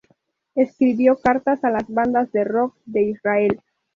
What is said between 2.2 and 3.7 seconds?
de rock de Israel.